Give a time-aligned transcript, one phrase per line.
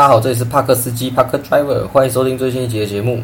[0.00, 3.22] 大家好，这里是帕克司机 Park Driver，欢迎收听最新一集的节目。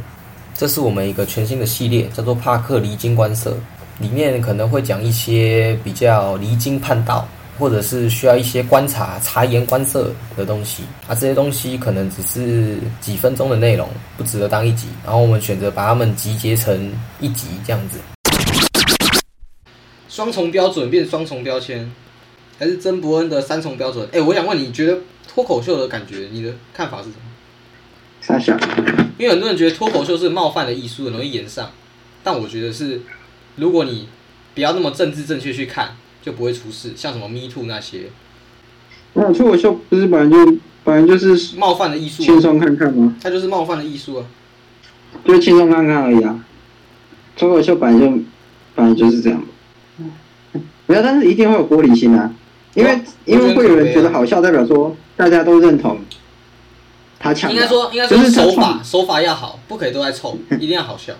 [0.55, 3.57] 这是我们一个全新的系列，叫做帕克离经观色，
[3.99, 7.27] 里面可能会讲一些比较离经叛道，
[7.59, 11.15] 或者是需要一些观察、察言观色的东西啊。
[11.15, 14.87] 这些东西可能只是几分钟的内容，不值得当一集。
[15.03, 17.99] 然后我们选择把它们集结成一集这样子。
[20.11, 21.91] 双重标准变双重标签，
[22.59, 24.07] 还是曾伯恩的三重标准？
[24.13, 24.99] 哎，我想问你，觉得
[25.37, 27.17] 脱口秀的感觉，你的看法是什么？
[28.23, 28.57] 傻笑，
[29.19, 31.73] 因为很多人觉得脱口秀是冒犯的艺术，很容易演上。
[32.25, 33.03] 但我觉得是，
[33.57, 34.09] 如果你
[34.55, 36.95] 不要那么政治正确去看，就不会出事。
[36.97, 38.05] 像什么 Me Too 那些
[39.13, 43.15] 那脱口秀不是本来就本来就是冒犯的艺术，轻松看看吗？
[43.23, 44.25] 它就是冒犯的艺术啊。
[45.23, 46.43] 就是轻松看看而已啊。
[47.37, 48.11] 脱口秀本来就
[48.75, 49.45] 本来就是这样。
[50.87, 52.33] 没有，但是一定会有玻璃心啊，
[52.73, 55.99] 因为因为会有人觉得好笑，代表说大家都认同
[57.19, 57.57] 他抢的啊。
[57.57, 61.13] 应该说，应该说就是手法手法要好，不可以都在凑， 一定要好笑。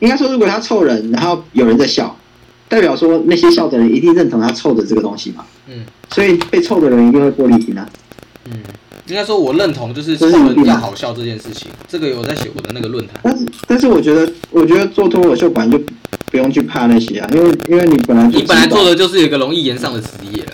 [0.00, 2.16] 应该说，如果他凑人，然后有人在笑，
[2.68, 5.44] 代表说那些笑的人一定认同他凑的这个东西嘛。
[5.68, 7.88] 嗯所以被凑的人一定会玻璃心啊。
[8.44, 8.52] 嗯，
[9.06, 13.16] 应该说我认同就是凑这是一定的人要好笑这件事情，这个有在写我的那个论坛。
[13.22, 15.82] 但是但是我觉得，我觉得做脱口秀本来就
[16.26, 20.52] 不用去怕那些啊，因为因为你本来就你本来做的就是一个容易延上的职业了，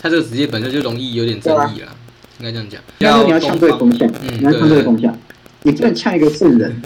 [0.00, 1.94] 他这个职业本身就容易有点争议了，
[2.38, 2.80] 应该这样讲。
[2.98, 5.16] 但是你要呛对风向，嗯你要呛对风向，
[5.62, 6.82] 你不能呛一个圣人。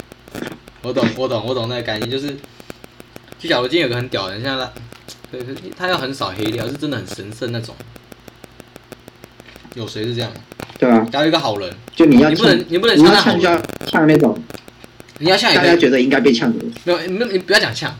[0.82, 2.34] 我懂，我懂，我懂那个概念，就是，
[3.38, 4.72] 就假如今天有个很屌的人，像他，
[5.30, 5.40] 对，
[5.76, 7.74] 他要很少黑料，是真的很神圣那种。
[9.74, 10.32] 有谁是这样？
[10.78, 11.06] 对啊？
[11.12, 14.42] 假如一个好人，就你要你不能，你不能你呛他好人，要呛就要呛那种
[15.18, 16.64] 你要呛也大家，觉得应该被呛的。
[16.84, 17.94] 没有，没有，你不要讲呛，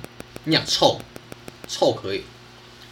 [0.44, 0.98] 你讲臭，
[1.68, 2.22] 臭可以，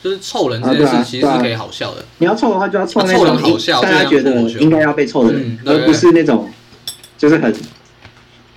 [0.03, 2.05] 就是臭人这件事其实是可以好笑的。
[2.19, 6.51] 你要凑的话，就要凑那啊凑人好种笑大家觉得应该要被凑的人而不是那种
[7.17, 7.55] 就是很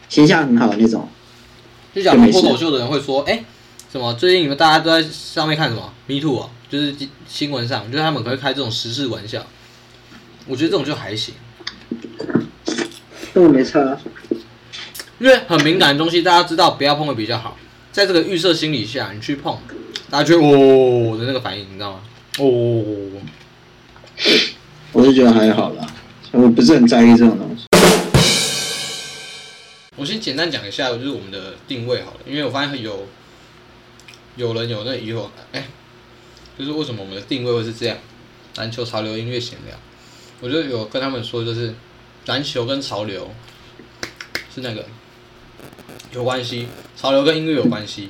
[0.07, 1.09] 形象很好的那种。
[1.93, 3.43] 就假如就没事脱口秀的人会说，哎、
[3.91, 6.95] 什么最近你们大家都在上面看什么 Me Too 啊，就是
[7.27, 9.45] 新闻上，就是他们可能会开这种时事玩笑，
[10.47, 11.33] 我觉得这种就还行，
[13.33, 13.97] 根本没差啊。
[15.19, 17.57] 因为很敏感的东西，大家知道不要碰会比较好。
[17.91, 19.59] 在这个预设心理下，你去碰，
[20.11, 22.01] 大家就会哦的那个反应，你知道吗？
[22.39, 22.43] 哦，
[24.91, 25.87] 我是觉得还好啦，
[26.31, 27.65] 我不是很在意这种东西。
[29.95, 33.07] 我先简单讲一下，就是我们的定位好了，因为我发现有
[34.35, 35.65] 有人有那疑惑，哎、
[36.59, 37.97] 就是为什么我们的定位会是这样？
[38.57, 39.77] 篮球、潮流、音乐、闲聊，
[40.41, 41.73] 我就有跟他们说，就是
[42.25, 43.31] 篮球跟潮流
[44.53, 44.85] 是那个
[46.11, 46.67] 有关系，
[46.97, 48.09] 潮流跟音乐有关系。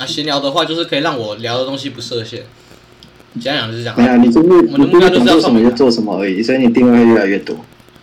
[0.00, 2.42] 那闲聊的话，就是可以让我聊的东西不设限。
[3.38, 4.06] 简单讲就是这样没。
[4.06, 7.54] 有，你就是我们的你目标就是要做什么就做什么而已，所以你定位会越来越多。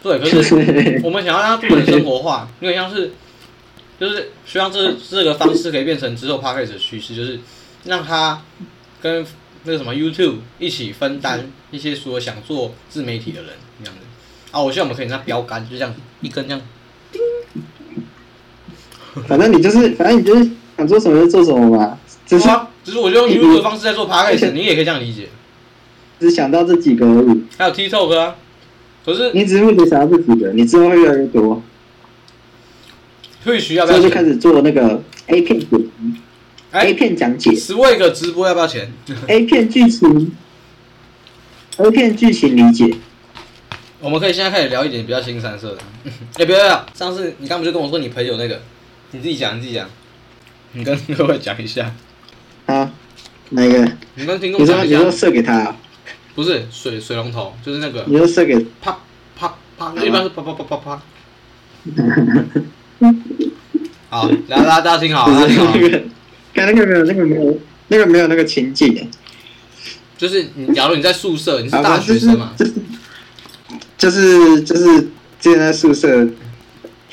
[0.03, 0.55] 对，可是
[1.03, 3.11] 我们想要让它做成生活化，因为像是，
[3.99, 7.39] 就是希望这这个方式可以变成之后 p a c k a g e 的趋势，就是
[7.85, 8.39] 让它
[9.01, 9.25] 跟
[9.63, 13.49] 那个什么 YouTube 一起分担一些所有想做自媒体的人
[13.83, 14.01] 这样子。
[14.51, 15.91] 啊，我希望我们可以让它标杆，就这样
[16.21, 16.61] 一根这样。
[19.27, 20.47] 反正你就是，反正你就是
[20.77, 25.27] 想做什么就做什么嘛，只是啊，只是我就用 YouTube 的方式在做 podcast，你也可以这样理解。
[26.19, 27.43] 只想到这几个而已。
[27.57, 28.35] 还有 TikTok 啊，
[29.05, 31.61] 可是你只是目前想到这几个，你之后会越来越多，
[33.43, 35.89] 退需要不要就开始做那个 A 片解析、
[36.71, 38.91] 哎 A 片讲解、十位个直播要不要钱
[39.27, 40.31] ？A 片剧情、
[41.77, 42.95] A 片剧情理解。
[43.99, 45.77] 我们可以现在开始聊一点比较新三色的。
[46.37, 46.85] 哎、不要不要！
[46.93, 48.61] 上次你刚不就跟我说你朋友那个，
[49.11, 49.89] 你自己讲，你自己讲，
[50.73, 51.93] 你跟各位讲一下，
[52.65, 52.91] 啊，
[53.49, 53.91] 哪个？
[54.15, 55.75] 你跟听众你说你说，射给他啊、
[56.35, 58.03] 不是水水龙头，就是那个。
[58.07, 58.99] 你说射给啪
[59.35, 61.01] 啪啪，一般是啪啪啪啪啪。
[64.09, 65.71] 好，来大家大家听好，大家听好。
[65.73, 66.01] 那，个，
[66.53, 67.57] 看那个没有，那个没有，
[67.89, 69.09] 那个没有那个情景诶。
[70.17, 72.73] 就是你，假如你在宿舍，你是啊大学生嘛，就是
[73.97, 75.01] 就是就是
[75.39, 76.27] 之前在宿舍，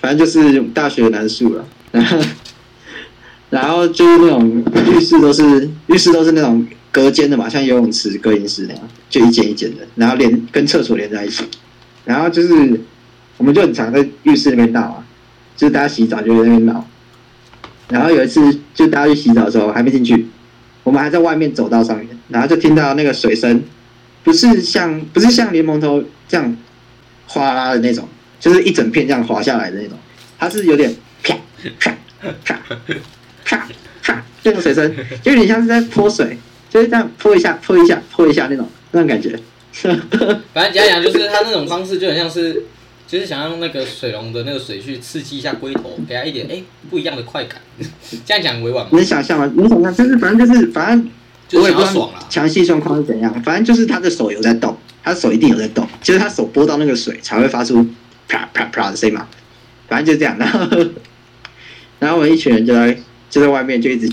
[0.01, 1.67] 反正就是大学男宿了，
[3.55, 11.45] 然后就是那种浴室都是浴室都是那种隔间的嘛，像游泳池、隔音室那样，就一间一间的，然后连跟厕所连在一起，
[12.05, 12.81] 然后就是
[13.37, 15.07] 我们就很常在浴室那边闹啊，
[15.57, 16.85] 就是大家洗澡就在那边闹，
[17.89, 20.27] 然后有一次就大家去洗澡的时候还没进去，
[20.83, 23.63] 我们还在外面走道上面，然后就听到那个水声。
[24.25, 26.57] 不是像不是像莲蓬头这样
[27.27, 28.09] 哗啦的那种，
[28.41, 29.99] 就是一整片这样滑下来的那种，
[30.39, 31.37] 它是有点啪
[31.79, 31.95] 啪
[32.43, 32.77] 啪啪
[33.45, 33.69] 啪
[34.03, 36.39] 啪那种水声，就有点像是在泼水，
[36.69, 39.39] 就是这样泼一下泼一下泼一下那种那种感觉，
[40.53, 42.65] 反正简单讲就是他那种方式就很像是，
[43.07, 47.61] 就是想用那个水龙的那个水去刺激一下龟头，给他一点哎、不一样的快感。
[48.25, 48.91] 这样讲委婉吗？
[48.93, 49.51] 你能想象吗？
[49.55, 51.11] 你能想象，就是反正就是反正
[51.49, 52.11] 就是我也不知道。
[52.31, 57.85] 详细状况是怎样，反正就是他的手有在动，他的手一定有在动，就是他手拨到那个水才会发出
[58.29, 59.27] 啪啪啪的声音嘛。
[59.89, 60.67] 反正就这样，然后
[61.99, 62.97] 然后我们一群人就在
[63.35, 64.09] 就在外面就一直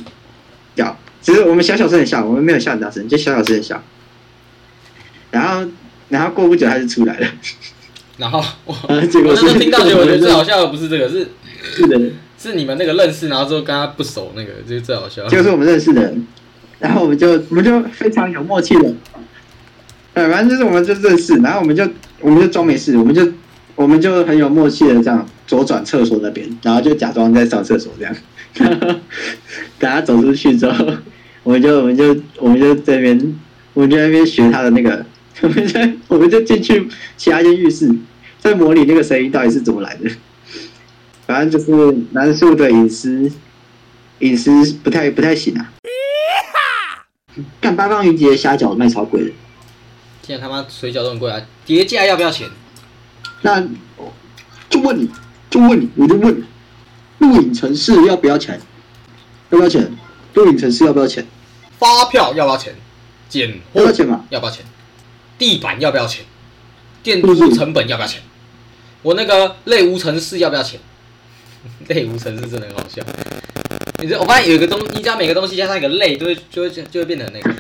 [0.76, 3.80] 叫，只是我们小小声的笑，我们没有笑很大声，就小小声的笑。
[5.30, 5.64] 然后
[6.10, 7.28] 然后过不久他就出来了，
[8.18, 11.30] 然后 我我果那时候听到，结果我觉得最好笑的不是这个，是
[11.62, 12.02] 是的，
[12.40, 15.28] 是你们那个认识，然后之后跟他不熟那个，就是最好笑。
[15.28, 16.26] 就是我们认识的人，
[16.80, 18.92] 然后我们就我们就非常有默契的，
[20.16, 21.88] 呃，反正就是我们就认识，然后我们就
[22.22, 23.32] 我们就装没事，我们就
[23.76, 28.14] 我们就很有默契的这样左转厕所那边，然后就假装在上厕所这样，
[28.54, 29.02] 等
[29.80, 30.94] 他走出去之后，
[31.44, 33.36] 我们就我们就我们就在那边
[33.74, 35.06] 我们就在那边学他的那个，
[35.42, 36.88] 我们在我们就进去
[37.18, 37.94] 其他间浴室，
[38.40, 40.10] 在模拟那个声音到底是怎么来的，
[41.26, 43.32] 反正就是男宿的隐私。
[44.20, 44.52] 隐私
[44.84, 45.74] 不太不太行啊。
[47.60, 49.32] 干八方云集的虾饺卖超贵的，
[50.22, 52.48] 现在他妈水饺都很贵啊，叠价要不要钱？
[53.42, 53.60] 那
[54.70, 55.10] 就问你，
[55.50, 56.44] 就问你，我就问你，
[57.22, 58.60] 录影城市要不要钱？
[59.52, 59.90] 要不要钱？
[60.34, 61.26] 录影城市要不要钱？
[61.78, 62.76] 发票要不要钱？
[63.30, 64.26] 检货要不要钱嘛？
[64.30, 64.66] 要不要钱？
[65.38, 66.26] 地板要不要钱？
[67.04, 68.22] 电租成本要不要钱？
[69.04, 70.80] 我那个类无城市要不要钱？
[71.90, 73.04] 类无城市真的很好笑。
[74.02, 77.54] 你这我发现有一个东，你只要每个东西加上一个类，就会就会就会变得那个，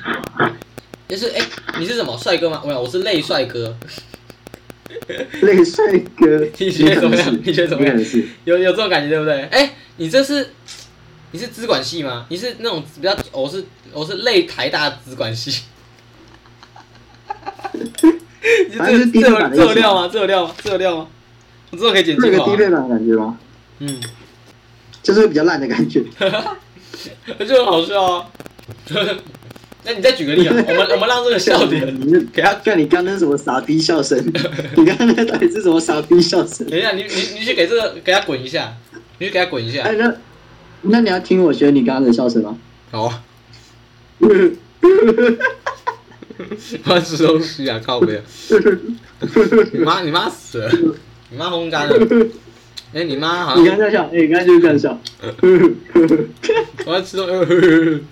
[1.07, 1.41] 就是哎、
[1.77, 2.63] 你是什么帅哥吗？
[2.65, 3.77] 没有，我是类帅哥。
[5.41, 7.97] 类帅哥，你觉得怎么样你觉得怎么样
[8.45, 9.41] 有有这种感觉对不对？
[9.45, 10.51] 哎、你这是
[11.31, 12.25] 你是资管系吗？
[12.29, 15.63] 你是那种比较，我是我是类台大资管系。
[18.69, 20.09] 你反正是低这这有料吗？
[20.11, 20.55] 这有料吗？
[20.61, 21.07] 这有料吗？
[21.71, 22.45] 我之后可以剪那精华。
[22.45, 23.37] 个低配版的感觉吗？
[23.79, 23.99] 嗯，
[25.01, 26.03] 就是比较烂的感觉。
[27.39, 28.27] 我觉得很好笑啊。
[29.83, 32.53] 那你再举个例啊，我们我们让这个笑点你就给他。
[32.55, 34.17] 看你刚刚那什么傻逼笑声，
[34.77, 36.67] 你刚刚那到底是什么傻逼笑声？
[36.67, 38.73] 等一下，你你你去给这个给他滚一下，
[39.17, 39.93] 你去给他滚一下哎，。
[39.93, 40.13] 那
[40.81, 42.57] 那你要听我学你刚刚的笑声吗？
[42.91, 43.23] 好啊，
[46.85, 48.23] 乱吃东西啊，靠背啊。
[49.71, 50.71] 你妈你妈死了，
[51.29, 51.95] 你妈烘干了。
[52.93, 54.99] 哎、你妈好像你刚刚在笑，哎，你刚刚就是这样笑。
[56.85, 58.03] 我要吃东西，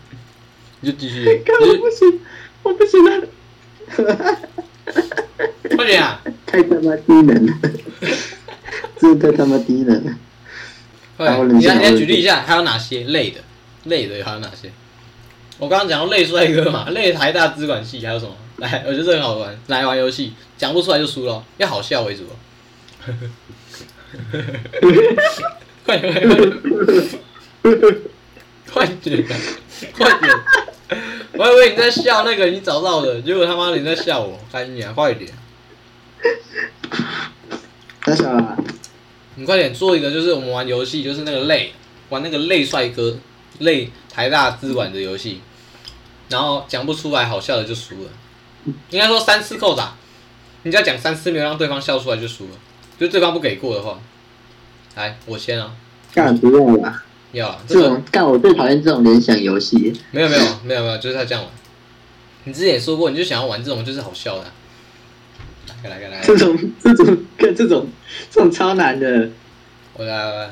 [0.82, 1.26] 你就继续，
[1.62, 2.20] 我不行，
[2.64, 3.28] 我不行了，
[5.76, 7.54] 快点啊， 太他妈低能了，
[9.00, 10.12] 真的太他妈低能了。
[11.20, 13.42] 你来你来好冷静举例一下，还有哪些类的？
[13.86, 14.72] 类的还有哪些？
[15.58, 18.34] 我刚刚讲到类帅哥嘛，类台大资管系还有什么？
[18.58, 22.36] 来，我觉得这很好玩，来玩游戏，讲不出来就输了，要好笑为主哦。
[25.86, 26.32] 快点快
[28.72, 29.26] 快点！
[29.94, 30.36] 快点！
[31.34, 35.32] 我以为你在笑那个你找到的，结果他妈你在笑我，赶紧啊，快点！
[38.04, 38.58] 大小啊，
[39.36, 41.74] 你快点做一个，就是我们玩游戏，就是那个类
[42.10, 43.18] 玩那个类帅哥
[43.60, 45.42] 类台大资管的游戏，
[46.30, 48.10] 然后讲不出来好笑的就输了。
[48.90, 49.96] 应该说三次扣打，
[50.64, 52.52] 你只要讲三次没有让对方笑出来就输了，
[53.00, 54.00] 就对方不给过的话。
[54.96, 55.72] 来，我先啊，
[56.14, 57.04] 干不用了！
[57.34, 59.94] 要啊，这这个种干我最讨厌这种联想游戏。
[60.12, 61.52] 没有没有没有没有，就是他这样玩。
[62.46, 64.52] 你之前也说过，你就想要玩这种就是好笑的啊、
[65.84, 67.88] 来来来来，这种这种看这种
[68.32, 69.30] 这种超难的，
[69.94, 70.52] 我来来来，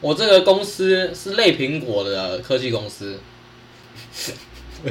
[0.00, 3.20] 我这个公司是类苹果的科技公司，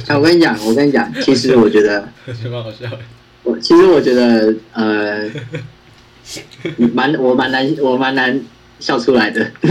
[0.07, 2.99] 啊我跟你讲，我跟你讲，其实我觉得， 我觉得蛮好笑的。
[3.43, 5.29] 我其实我觉得，呃，
[6.93, 8.39] 蛮我蛮难我蛮难
[8.79, 9.51] 笑出来的。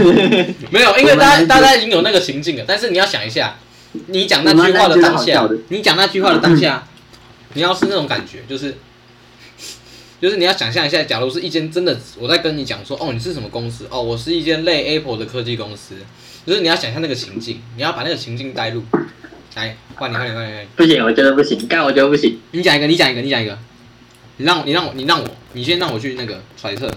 [0.71, 3.55] 没有，因为大家大家已经有那个情境了，但是你要想一下，
[4.07, 6.87] 你讲那句话的当下，你讲那句话的当下，
[7.53, 8.75] 你要是那种感觉，就是
[10.21, 13.87] 就是你要想象一下，假如是一间真的，我在跟你讲说，哦，你是什么公司？
[13.89, 15.95] 哦，我是一间类 Apple 的科技公司，
[16.45, 18.83] 就是你要想象那个情境，你要把那个情境带入。
[19.55, 22.39] 来，换你，换你，换你，换你，不行，我觉得不行，干我觉得不行。
[22.51, 23.57] 你讲一个，你讲一个，你讲一个，
[24.37, 26.89] 你让我，你让我，你让我，你先让我去那个揣测，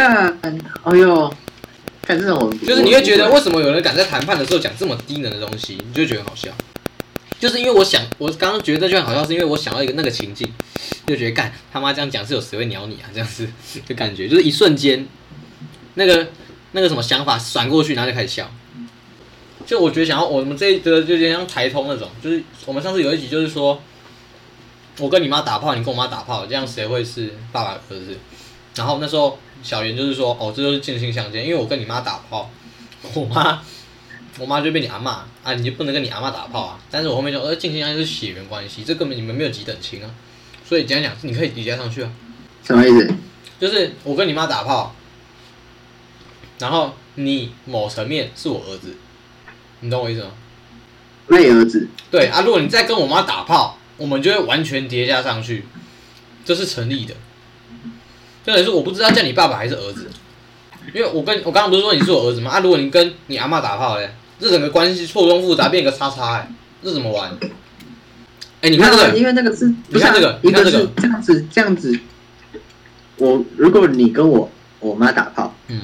[0.00, 0.40] 干，
[0.82, 1.30] 哎呦，
[2.00, 6.48] 看这种，就是你会觉得为什么有人敢在谈判的时候讲这么低能的东西，你就觉得好笑。
[7.38, 10.50] 就是因为我想，我刚刚觉得这句很好笑，是因为我想到一个那个情境，
[11.06, 13.10] 就觉得干他妈这样讲是有谁会鸟你啊？
[13.12, 13.46] 这样子
[13.86, 15.06] 的感觉，就是一瞬间，
[15.96, 16.28] 那个
[16.72, 18.50] 那个什么想法闪过去，然后就开始笑。
[19.66, 23.78] 就我觉得想要我们这一个就有点像台通那种，就是我们上次有一集就是说，
[24.98, 28.16] 我跟你妈打炮，你跟我妈打炮，这样谁会是爸爸儿子？
[28.76, 32.50] 然后那时候小圆就是说，哦，这就是近亲相见，因为我跟你妈打炮，
[33.14, 33.62] 我妈
[34.38, 36.80] 我妈就被你阿骂啊，你就不能跟你阿妈打炮啊。
[36.90, 40.10] 但是我后面就，呃，近亲相见是血缘关系，这根本你们没有几等亲啊。
[40.64, 42.10] 所以讲讲，你可以叠加上去啊。
[42.64, 43.14] 什么意思？
[43.58, 44.94] 就是我跟你妈打炮，
[46.58, 48.96] 然后你某层面是我儿子，
[49.80, 50.30] 你懂我意思吗？
[51.26, 55.64] 那儿子，对啊，如果你再跟我妈打炮，我们就会完全叠加上去，
[56.44, 57.14] 这是成立的。
[58.50, 60.10] 就等于是我不知道叫你爸爸还是儿子，
[60.92, 62.50] 因为我跟我刚刚不是说你是我儿子吗？
[62.50, 66.50] 啊，如果你跟你阿妈打炮嘞，这整个关系错综复杂，变一个叉叉，哎，
[66.82, 67.30] 这怎么玩？
[68.60, 71.98] 哎，你看这个，因为那个是，你看这个，你看这个，是这样子这样子。
[73.18, 75.82] 我如果你跟我我妈打炮，嗯，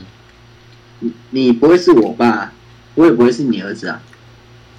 [1.00, 2.52] 你你不会是我爸，
[2.94, 4.02] 我也不会是你儿子啊，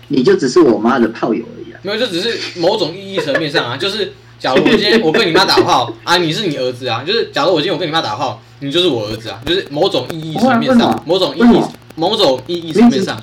[0.10, 1.79] 你就只是我妈的炮友而已啊。
[1.84, 11.62] 没有，就只是某种意义层面上啊，就是假如我今天我跟你妈打炮啊，你是你儿子啊， 就是假如我今天我跟你妈打炮，你就是我儿子啊，就是某种意义层面上某种意义
[11.96, 13.22] 某种意义层面上，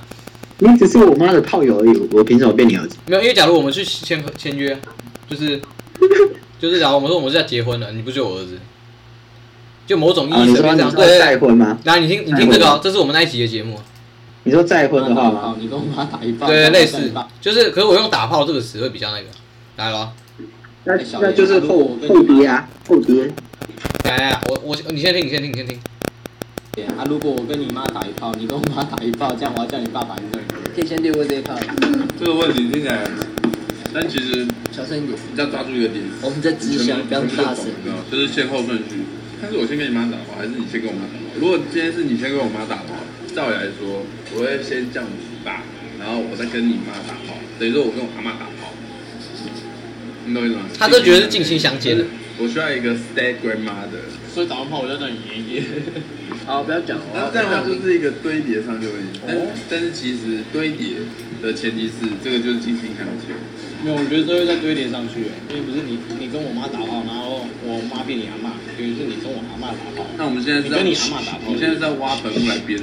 [0.59, 2.97] 你只是我妈的炮友而已，我凭什么变你儿子？
[3.07, 4.77] 没有，因为假如我们去签合签约，
[5.29, 5.61] 就是
[6.59, 8.59] 就是假如我们说我们是要结婚了，你不就我儿子？
[9.87, 11.39] 就某种意义层面上，说对对再。
[11.39, 11.79] 婚吗？
[11.85, 13.79] 来，你听你听这个哦，这是我们那一集的节目，
[14.45, 15.41] 你说再婚的话吗？
[15.43, 19.27] 好，你跟我妈打一炮，对，类似就是，可是我用打炮这个词会比较那个，
[19.77, 20.09] 来了哦，
[20.87, 23.33] 那小那就是后后爹啊，后爹。
[24.05, 25.79] 来来来，我我你先听，你先听，你先听，
[26.99, 30.61] 啊，如果我跟你妈打一炮，你跟我妈打一炮，这样我要叫你爸爸还是叫你哥？
[30.77, 31.59] 可以先略过这一炮，
[32.21, 33.03] 这个问题听起来，
[33.95, 35.19] 但其实小声一点。
[35.33, 37.65] 你要抓住一个点，我们在直销，不要大声。
[38.11, 39.05] 就是先后顺序。
[39.41, 41.41] 但是我先跟你妈打炮，还是你先跟我妈打炮？
[41.41, 42.93] 如果今天是你先跟我妈打炮，
[43.35, 44.05] 照理来说，
[44.37, 45.09] 我会先叫你
[45.43, 45.63] 爸，
[45.99, 48.69] 然后我再跟你妈打炮，等于说我跟我阿妈打炮。
[50.27, 50.63] 你懂我意思吗？
[50.79, 52.05] 他都觉得是近亲相接的。
[52.37, 54.03] 我需要一个 stay grandmother，
[54.33, 55.63] 所以打完炮我就叫你爷爷。
[56.45, 59.21] 好，不要讲那这样的话就是一个堆叠上去的问题。
[59.27, 60.97] 但哦但是其实堆叠
[61.41, 63.33] 的前提是这个就是近亲相接。
[63.85, 70.05] 没有，我觉得这会在堆叠上去，因为不是你你跟我妈打炮，然后我妈变你阿妈，等于是你跟我阿妈打炮。
[70.19, 72.79] 那我们现在是跟你阿妈打炮我们现在是要挖坟墓来鞭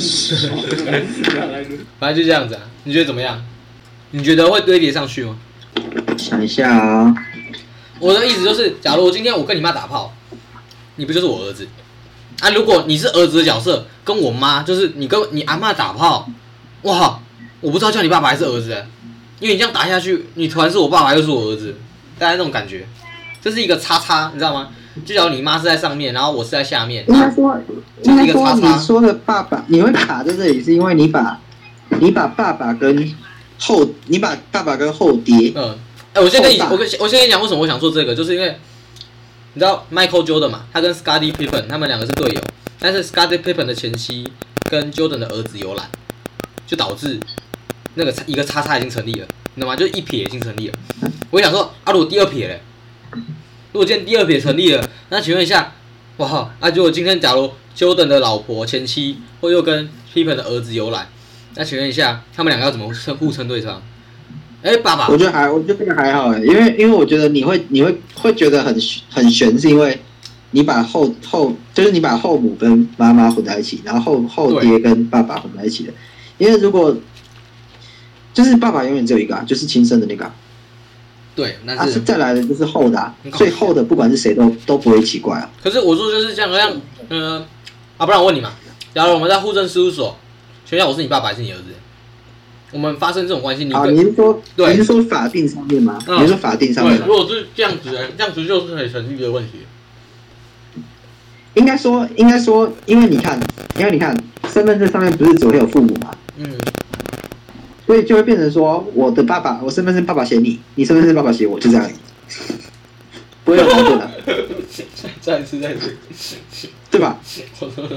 [0.00, 0.48] 尸。
[2.00, 3.40] 反正就这样子啊，你觉得怎么样？
[4.10, 5.38] 你觉得会堆叠上去吗？
[6.16, 7.14] 想一下啊、
[7.98, 10.12] 我的意思就是，假如我今天我跟你妈打炮，
[10.96, 11.66] 你不就是我儿子？
[12.40, 16.28] 啊，如果你是儿子的角色，跟我妈就是你跟你阿妈打炮，
[16.82, 17.20] 哇，
[17.60, 18.86] 我不知道叫你爸爸还是儿子欸，
[19.40, 21.76] 因为你这样打下去，你突然是我爸爸又是我儿子，
[22.18, 22.86] 大家那种感觉，
[23.42, 24.68] 这是一个叉叉，你知道吗？
[25.04, 27.58] 就假如你妈是在上面，然后我是在下面，应该说，
[28.02, 31.38] 应该说你说的爸爸，你会卡在这里，是因为你把
[32.00, 33.14] 你把爸爸跟
[33.60, 35.78] 后，你把爸爸跟后爹，嗯，
[36.14, 38.56] 哎、我先跟你，我跟我先跟你讲为什么我想做这个，就是因为
[39.52, 42.40] 你知道 Michael Jordan 嘛，他跟 Scottie Pippen 他们两个是队友，
[42.78, 44.26] 但是 Scottie Pippen 的前妻
[44.70, 45.88] 跟 Jordan 的儿子有染，
[46.66, 47.20] 就导致
[47.94, 49.76] 那个一个叉叉已经成立了，你懂吗？
[49.76, 50.74] 就一撇已经成立了。
[51.30, 52.60] 我想说，啊，如果第二撇嘞，
[53.72, 55.74] 如果今天第二撇成立了，那请问一下，
[56.16, 61.08] 哇靠，啊，如果今天假如 Jordan 的老婆前妻或又跟 Pippen 的儿子有染，
[61.54, 63.82] 那请问一下，他们两个要怎么称互称对方？
[64.62, 65.08] 哎、爸爸。
[65.08, 68.74] 我，觉得还，我觉得这个还好哎，因为因为我觉得你会你会会觉得很
[69.10, 69.98] 很悬，是因为
[70.50, 75.92] 你把后后就是你把后母跟妈妈混在一起，然后后后爹跟爸爸混在一起的，
[76.38, 76.94] 因为如果
[78.34, 80.34] 就是爸爸永远只有一个啊，就是亲生的那个啊，
[81.34, 83.14] 对，但啊是是再来的就是后的啊。
[83.22, 83.44] 很，搞笑。
[83.44, 85.50] 所以后的不管是谁都都不会奇怪啊。
[85.62, 86.72] 可是我说就是这样，像
[87.08, 87.44] 嗯、
[87.96, 88.52] 啊，不然我问你嘛，
[88.94, 90.16] 假如我们在户政事务所，
[90.70, 91.64] 请问一下我是你爸爸还是你儿子？
[92.70, 95.98] 我们发生这种关系，你啊，跟、你是说对你是说法定上面吗？
[96.06, 97.06] 嗯你是说法定上，面如？
[97.06, 99.58] 果是这样子的，这样子就是很成立的问题。
[101.54, 103.36] 应该说应该说，因为你看，
[103.76, 104.16] 因为你看
[104.48, 106.46] 身份证上面不是只会有父母吗，嗯，
[107.84, 111.94] 所以就会变成说，我的爸爸，我身份证爸爸写你，你身份证爸爸写我，就这样而已，
[113.44, 114.10] 不会有矛盾的，
[115.20, 115.96] 再一次，再一次，
[116.90, 117.18] 对吧？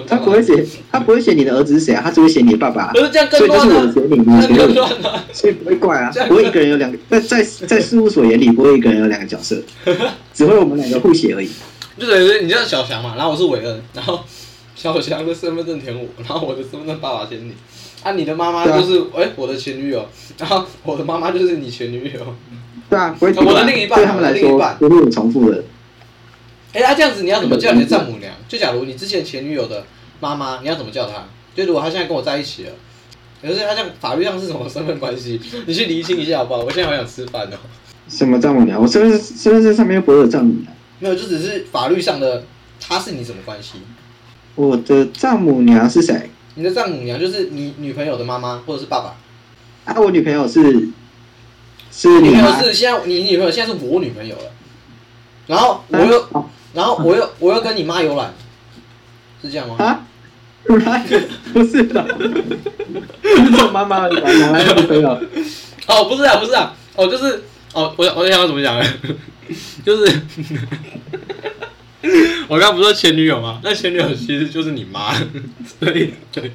[0.07, 9.59] 他不会写，他不会写你的儿子是谁啊，他只会写你的爸爸啊，可是这样所以就更乱了、是我写你，你那更写我，乱、所以不会怪啊不会一个人有两个，在在在事务所眼里，不会一个人有两个角色，
[10.33, 11.49] 只会我们两个互写而已。
[11.97, 14.19] 就等于是你叫小翔嘛，然后我是韦恩，然后
[14.75, 17.53] 小翔的身份证填我，然后我的身份证爸爸填你，
[18.03, 20.05] 啊，你的妈妈就是哎、我的前女友，
[20.37, 22.35] 然后我的妈妈就是你前女友，
[22.89, 25.63] 对啊，不会我的另一半对他们来说不会有重复的。
[26.73, 28.33] 哎、那、这样子你要怎么叫你的丈母娘？
[28.47, 29.85] 就假如你之前前女友的
[30.19, 31.23] 妈妈，你要怎么叫她？
[31.55, 32.71] 就如果她现在跟我在一起了，
[33.41, 35.39] 可是她这样法律上是什么身份关系？
[35.67, 36.61] 你去厘清一下好不好？
[36.61, 37.57] 我现在好想吃饭哦。
[38.09, 38.81] 什么丈母娘？
[38.81, 40.73] 我身份身份证上面又不会有丈母娘。
[40.99, 42.43] 没有，就只是法律上的，
[42.79, 43.73] 她是你什么关系？
[44.55, 46.29] 我的丈母娘是谁？
[46.55, 49.15] 你的丈母娘就是你女朋友的妈妈或者是爸爸。
[49.85, 50.89] 啊，我女朋友是
[51.91, 52.63] 是你女朋友。
[52.63, 54.51] 是现在你女朋友现在是我女朋友了，
[55.47, 58.33] 然后我又啊然后我又我又跟你妈有染，
[59.41, 59.75] 是这样吗？
[59.79, 60.05] 啊？
[60.65, 60.79] 不
[61.65, 62.07] 是的，
[63.21, 65.21] 是做妈妈来的？
[65.87, 68.93] 哦，不是啊，不是啊，哦，就是哦，我我想要怎么讲呢？
[69.85, 70.21] 就是
[72.47, 73.59] 我刚刚不是说前女友吗？
[73.61, 75.13] 那前女友其实就是你妈，
[75.79, 76.49] 所以就是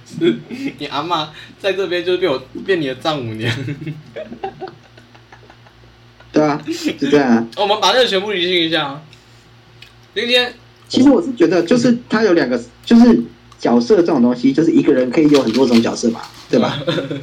[0.78, 3.54] 你阿妈在这边就是变我变你的丈母娘。
[6.32, 7.46] 对啊，是这样啊。
[7.56, 9.02] 我们把那个全部理清一下啊。
[10.18, 10.52] 今天
[10.88, 13.22] 其实我是觉得，就是他有两个，就是
[13.56, 16.76] 角色这种东西，就是一个人可以有很多种角色嘛，对吧？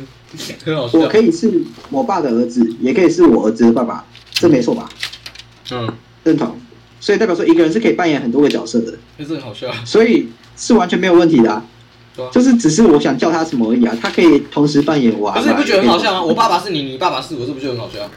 [0.64, 1.08] 很好笑我。
[1.10, 1.52] 可以是
[1.90, 4.88] 我爸的儿子，也可以是我儿子的爸爸，这没错吧？
[5.72, 5.92] 嗯，
[6.24, 6.56] 认同。
[7.02, 9.70] 所以代表说，一个人是可以扮演很多个角色的，就是很好笑。
[9.84, 11.62] 所以是完全没有问题的、
[12.32, 15.36] 就是只是我想叫他什么而已啊，他可以同时扮演我啊。
[15.38, 16.24] 可是你不觉得很好笑吗？
[16.24, 18.10] 我爸爸是你，你爸爸是我，这不就很好笑？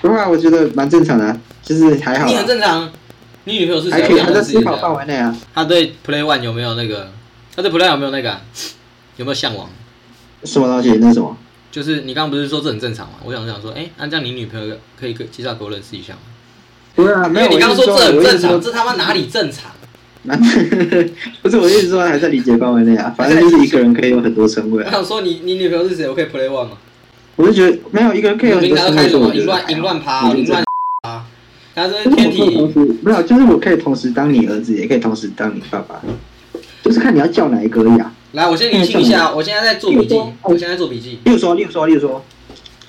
[0.00, 2.92] 不会啊，我觉得蛮正常的、啊，就是还好、你啊很正常。
[3.44, 4.02] 你女朋友是谁？
[4.02, 5.36] 还可以，还在我想认识一下思考范围内啊。
[5.54, 7.10] 他对 Play One 有没有那个？
[7.54, 8.40] 他对 Play One 有没有那个啊、
[9.16, 9.68] 有没有向往？
[10.44, 10.98] 什么东西？
[11.00, 11.36] 那什么？
[11.70, 13.14] 就是你刚刚不是说这很正常吗？
[13.24, 16.20] 我想想说，哎、那这样你女朋友可以可以介绍给我认识一下吗？
[16.94, 17.46] 不是啊，没有。
[17.46, 19.70] 因为你刚刚我说这很正常，我这他妈哪里正常？
[21.42, 24.86] 不是我意思说还在理解范围内啊，反正就是一个人可以有很多称谓啊。
[24.86, 26.08] 我想说你你女朋友是谁？
[26.08, 26.78] 我可以 Play One 吗？
[27.36, 30.73] 我就觉得没有一个人可以有很平多称谓，常开什么我觉得还好淫乱淫乱趴、我觉得淫乱趴，
[31.74, 36.00] 他这就是天体同时没有，就是我可以同时当你儿子，也可以同时当你爸爸，
[36.82, 38.12] 就是看你要叫哪一个而已啊。
[38.32, 41.18] 来，我先理清一下，我现在在做笔记，我现在在做笔记。
[41.24, 42.24] 例如说，例如说，例如说，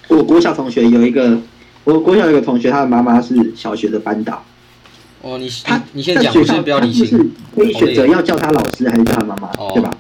[0.07, 1.37] 我国小同学有一个，
[1.83, 4.43] 我国小有一个同学，他的妈妈是小学的班导，
[5.21, 7.31] 哦，你他你你先讲，我先不要理他就是清。
[7.55, 9.91] 可以选择要叫他老师还是叫他妈妈，哦对吧？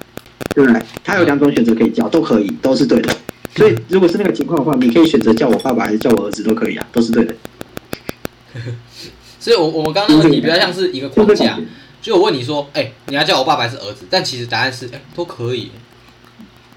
[0.53, 0.81] 对不对？
[1.03, 3.15] 他有两种选择可以叫，都可以，都是对的。
[3.55, 7.35] 所以如果是那个情况的话，你可以选择叫我爸爸还是叫我儿子都可以啊，都是对的。
[9.39, 11.59] 所以我我们刚刚的问题比较像是一个框架
[12.01, 14.05] 就我问你说，哎、你要叫我爸爸还是儿子？
[14.09, 15.71] 但其实答案是，哎、都可以。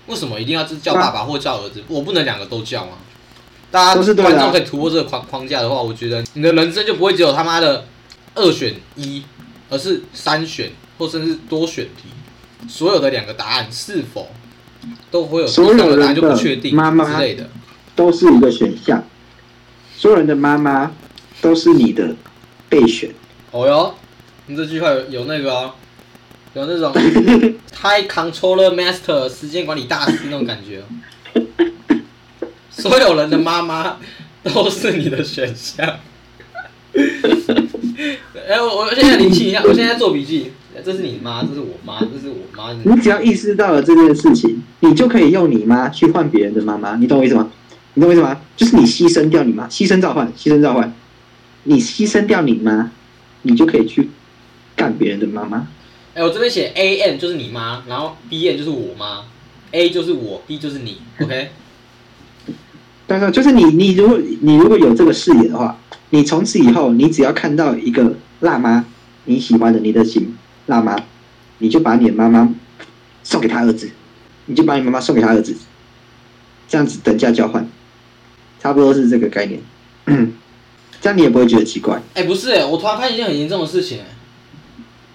[0.07, 1.83] 为什么一定要是叫爸爸或叫儿子？
[1.87, 2.93] 我不能两个都叫吗？
[3.71, 7.85] 大家观众可以突破这个框框架的话，我觉得你的人生就不会只有他妈的
[8.35, 9.23] 二选一，
[9.69, 12.09] 而是三选或甚至多选题。
[12.67, 14.31] 所有的两个答案是否
[15.11, 17.49] 都会有第所有的答案就不确定妈妈之类的。
[17.95, 19.05] 都是一个选项，
[19.95, 20.91] 所有人的妈妈
[21.41, 22.15] 都是你的
[22.69, 23.11] 备选。
[23.51, 23.95] 哦哟，
[24.47, 25.73] 你这句话有有那个哦，
[26.55, 26.93] 有那种
[27.81, 30.85] High Controller Master 时间管理大师那种感觉哦。
[32.71, 33.97] 所有人的妈妈
[34.43, 35.99] 都是你的选项。
[38.49, 40.53] 哎、我我现在理清一下，我现在在做笔记。
[40.85, 42.73] 这是你妈，这是我妈，这是我妈。
[42.73, 47.51] 你只要意识到了这件事情，你就可以用你妈去换别人的妈妈，你懂我意思吗？
[47.95, 48.41] 你懂我意思吗？
[48.57, 50.95] 就是你牺牲掉你妈，牺牲召唤，牺牲召唤，
[51.69, 52.91] 你牺牲掉你妈，
[53.43, 54.09] 你就可以去
[54.75, 55.69] 干别人的妈妈。
[56.15, 59.23] 哎、我这边写 A N 就是你妈，然后 B N 就是我妈
[59.73, 61.51] ，A 就是我，B 就是你，OK？
[63.07, 65.79] 但是就是你，你如果你如果有这个视野的话，
[66.09, 68.87] 你从此以后，你只要看到一个辣妈，
[69.27, 70.35] 你喜欢的你的型
[70.67, 70.97] 辣妈，
[71.59, 72.55] 你就把你的妈妈
[73.23, 73.91] 送给他儿子，
[74.47, 75.55] 你就把你妈妈送给他儿子，
[76.67, 77.69] 这样子等价交换，
[78.59, 79.61] 差不多是这个概念。
[81.01, 82.01] 这样你也不会觉得奇怪。
[82.15, 84.05] 哎、不是、欸，我突然发现一件很严重的事情、欸。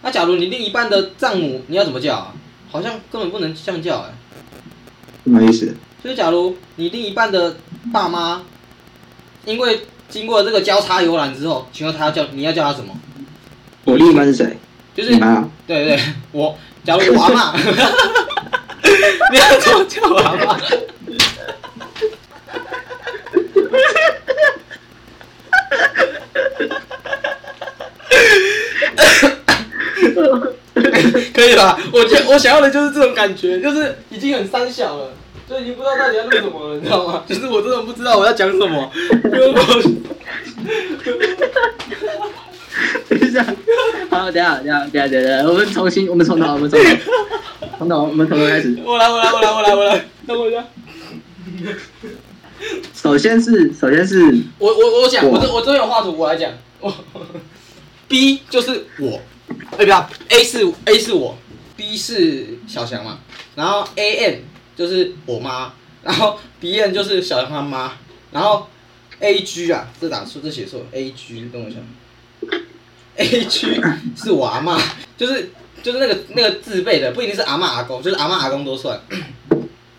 [0.01, 2.33] 那假如你另一半的丈母，你要怎么叫啊？
[2.71, 4.13] 好像根本不能这样叫哎、
[5.25, 5.75] 什么意思？
[6.03, 7.55] 就是假如你另一半的
[7.93, 8.41] 爸妈，
[9.45, 12.93] 因为经过这个交叉游览之后，请问他要叫你要叫他什么？
[13.85, 14.57] 我另一半是谁？
[14.95, 15.49] 就是你妈啊。
[15.67, 15.99] 对对，
[16.31, 17.53] 我假如我阿妈，
[19.31, 20.59] 你要怎么叫我阿妈？
[31.33, 31.79] 可以吧？
[31.91, 35.11] 我觉我想要的就是这种感觉，就是已经很三小了，
[35.49, 37.23] 就已经不知道到底要录什么了，你知道吗？
[37.27, 38.91] 就是我真的不知道我要讲什么，
[39.25, 39.53] 因为我
[43.09, 43.45] 等一下，
[44.09, 46.89] 好，等一下，等一下，等一下，等一下，我们重新，我们从头，我们从头，
[47.77, 48.75] 从头，我们从头开始。
[48.83, 50.63] 我来我来我来我来我来，等我一下。
[52.93, 54.23] 首先是，首先是
[54.57, 56.51] 我我我讲，我我这我这边有画图，我来讲。
[56.79, 56.93] 我
[58.07, 59.19] B 就是我，
[59.77, 61.38] 哎、不要 A 是 A 是我
[61.75, 63.19] ，B 是小翔嘛，
[63.56, 64.41] 然后 A N
[64.75, 67.93] 就是我妈，然后 B N 就是小翔他妈，
[68.32, 68.67] 然后
[69.19, 71.79] A G 啊，这打错，这写错，A G，等我一下
[73.15, 73.82] ，A G
[74.15, 74.79] 是我阿妈，
[75.17, 75.51] 就是
[75.82, 78.99] 就是那个那个字辈的，不一定是阿妈阿公，就是阿妈阿公都算。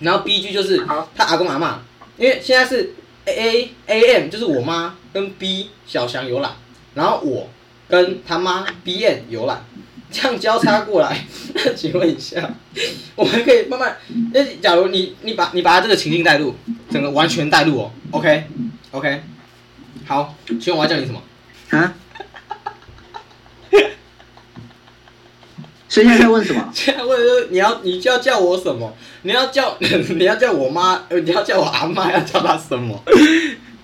[0.00, 1.83] 然后 B G 就是他阿公阿妈，
[2.16, 2.92] 因为现在是
[3.24, 6.52] A A A M 就是我妈跟 B 小翔游览，
[6.94, 7.48] 然后我
[7.88, 9.64] 跟他妈 B N 游览，
[10.10, 11.26] 这样交叉过来。
[11.54, 12.50] 那 请问一下，
[13.14, 13.96] 我们可以慢慢，
[14.32, 16.54] 那假如你你把你把他这个情境带入，
[16.90, 18.44] 整个完全带入哦，OK
[18.90, 19.22] OK，
[20.06, 21.22] 好，请问我要叫你什么？
[21.70, 21.94] 啊？
[25.88, 26.68] 所以现在在问什么？
[26.74, 28.92] 现在问的是你要你就要叫我什么？
[29.22, 33.00] 你要叫 你要叫我妈，呃你要叫我阿妈，要叫她什么？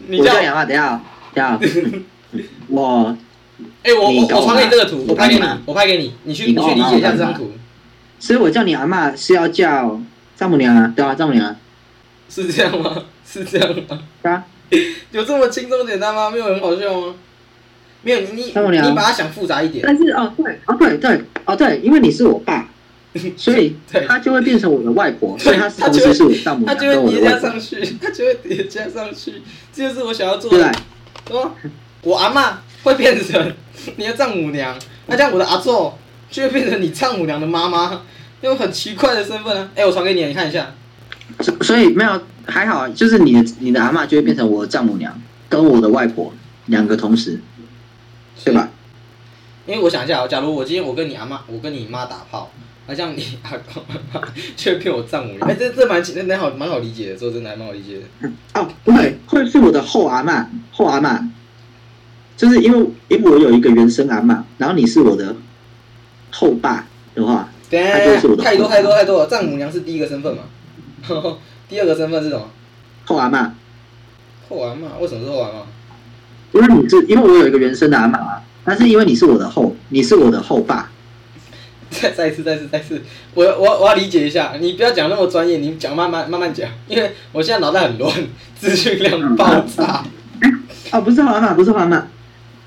[0.08, 1.00] 你叫我叫你啊，等一下，
[1.32, 3.16] 等一下，我
[3.82, 7.50] 哎、我我我我传给你这个图，我拍给你我拍给你，你去你你去理解一下这张图，
[8.18, 10.00] 所以我叫你阿嬷是要叫
[10.36, 11.56] 丈母娘啊，对啊，丈母娘啊，
[12.28, 13.04] 是这样吗？
[13.26, 13.98] 是这样吗？
[14.22, 14.44] 对啊，
[15.12, 16.30] 有这么轻松简单吗？
[16.30, 17.14] 没有很好笑吗？
[18.02, 18.90] 没有，你你丈母娘。
[18.90, 22.68] 你把它想复杂一点，但是哦对哦对对哦对，因为你是我爸，
[23.36, 24.06] 所以对。
[24.06, 29.42] 他就会变成我的外婆，所以他他就会同时是我丈母娘跟我就会叠加上去，他就会叠加上去，
[29.72, 30.60] 这就是我想要做对。
[30.60, 30.72] 的。
[31.30, 31.52] 哦，
[32.02, 33.52] 我阿嬷会变成
[33.96, 35.92] 你的丈母娘，那这样我的阿祖
[36.30, 38.02] 就会变成你丈母娘的妈妈，
[38.42, 39.68] 用很奇怪的身份啊。
[39.74, 40.72] 哎、我传给你，你看一下。
[41.40, 45.16] 所所以没有还好，就是你的你的阿嬷就会变成我的丈母娘
[45.48, 46.32] 跟我的外婆
[46.66, 47.40] 两个同时，
[48.44, 48.68] 对吧？
[49.66, 52.50] 因为我想一下哦，假如我今天我跟你阿妈，我跟你妈打炮，
[52.88, 54.20] 那这样你阿公阿妈
[54.56, 55.48] 就会变我丈母娘。
[55.48, 58.30] 哎、这这蛮蛮好蛮好理解的，说真的还蛮好理解的。
[58.54, 61.22] 哦，不会，会是我的后阿嬷，后阿嬷，
[62.40, 65.36] 就是因为因为我有一个原生阿妈，然后你是我的
[66.30, 70.44] 后爸的话，太多太多太多了，丈母娘是第一个身份嘛，
[71.68, 72.48] 第二个身份是什么？
[73.04, 73.50] 后阿嬷，
[74.48, 75.66] 后阿妈，为什么是后阿妈？
[76.52, 80.90] 因为你是因为我有一个原生的阿嬷啊，但是因为你是我的后，你是我的后爸，
[81.90, 83.02] 再 再一次，再一次，再一次，
[83.34, 88.10] 我我我要理解一下，你不要讲那么专业，你讲慢慢慢慢讲，因为我现在脑袋很乱，
[88.58, 90.02] 资讯量爆炸。
[90.90, 92.02] 哦，不是后阿嬷，不是后阿嬷，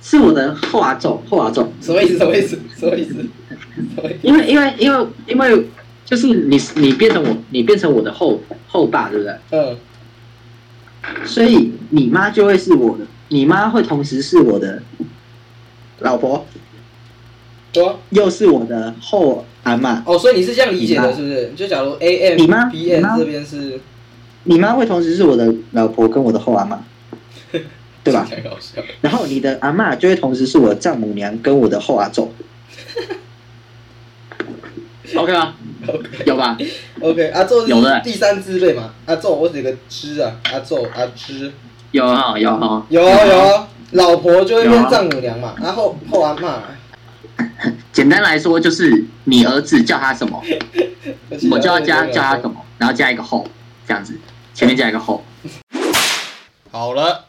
[0.04, 2.18] 是我的后阿祖，后阿祖，什么意思？
[2.18, 2.60] 什么意思？
[2.78, 3.16] 什么意思？
[4.22, 5.66] 因为因为因为因为
[6.06, 9.34] 就是你你变成我，你变成我的后后爸，对不对？
[9.52, 9.78] 嗯，
[11.26, 14.84] 所以你妈就会是我的，你妈会同时是我的
[16.00, 16.46] 老婆，
[17.72, 17.96] 对啊。
[18.10, 20.04] 又是我的后阿妈。
[20.06, 21.54] 哦，所以你是这样理解的，是不是？
[21.56, 23.80] 就假如 A M 你妈 B M 这边是，
[24.44, 26.78] 你妈会同时是我的老婆跟我的后阿嬷，
[28.04, 28.28] 对吧？
[29.02, 32.34] 然后你的阿嬷就会同时是我的丈母娘跟我的后阿祖。
[35.16, 35.54] OK 吗
[35.88, 36.58] ？OK 有吧
[37.00, 38.94] ？OK，阿宙有的第三支类嘛？
[39.06, 41.52] 阿宙，我写个支啊，阿宙阿支，
[41.92, 42.86] 有哈有哈。
[42.90, 46.64] 有啊有啊，老婆就会变丈母娘嘛，然后后阿妈，
[47.92, 50.42] 简单来说就是你儿子叫他什么，
[51.52, 52.50] 我就要加叫他什么。
[52.50, 53.46] 么，然后加一个后，
[53.88, 54.18] 这样子，
[54.56, 55.24] 前面加一个后。
[56.72, 57.26] 好了，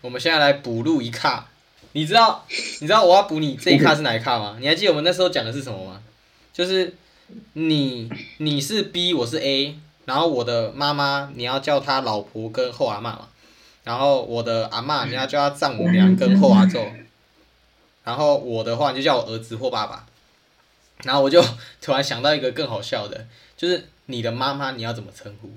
[0.00, 1.48] 我们现在来补录一卡。
[1.92, 2.44] 你知道
[2.80, 4.58] 你知道我要补你这一卡是哪一卡吗？
[4.60, 6.02] 你还记得我们那时候讲的是什么吗？
[6.52, 6.94] 就是
[7.54, 13.28] 你你是 B，我是 A，然后我的妈妈你要叫她老婆跟后阿嬷嘛，
[13.84, 16.78] 然后我的阿嬷你要叫她丈母娘跟后阿祖，
[18.04, 20.06] 然后我的话你就叫我儿子或爸爸。
[21.04, 21.42] 然后我就
[21.80, 25.50] 突然想到一个更好笑的，就是你的妈妈你要怎么称呼？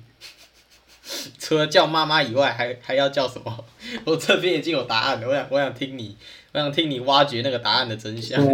[1.39, 3.65] 除了叫妈妈以外，还还要叫什么？
[4.05, 6.15] 我这边已经有答案了，我想我想听你，
[6.53, 8.45] 我想听你挖掘那个答案的真相。
[8.45, 8.53] 我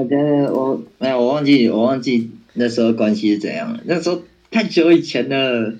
[0.53, 3.79] 我没有，我忘记我忘记那时候关系是怎样了。
[3.85, 5.73] 那时候太久以前了，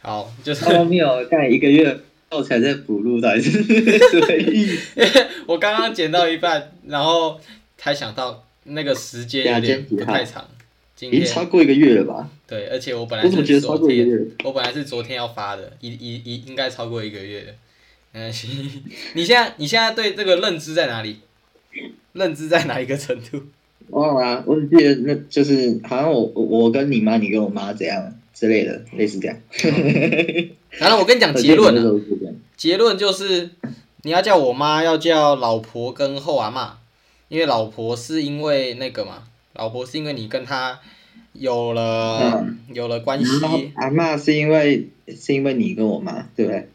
[0.00, 5.26] 好，就是超荒谬，干一个月后才在补录，到底是 什么意思？
[5.46, 7.38] 我刚刚剪到一半，然后
[7.76, 10.48] 才想到那个时间有点不太长。
[10.96, 12.30] 今已经超天过一个月了吧？
[12.46, 14.26] 对，而且我本来是昨天，月？
[14.44, 17.52] 我本来是昨天要发的，一一一应该超过一个月了。
[18.12, 18.32] 嗯，
[19.14, 21.18] 你现在你现在对这个认知在哪里？
[22.12, 23.42] 认知在哪一个程度？
[23.90, 29.36] 忘了啊，我只记得那就是好像我我我跟你妈，你跟我妈怎样之类的，类似这样。
[30.70, 31.74] 然后我跟你讲结论
[32.56, 33.50] 结论就是
[34.02, 36.78] 你要叫我妈，要叫老婆跟后阿妈，
[37.28, 40.80] 因为老婆是因为那个嘛，老婆是因为你跟她
[41.34, 43.26] 有了、有了关系，
[43.74, 46.68] 阿嬷是因为是因为你跟我妈，对不对？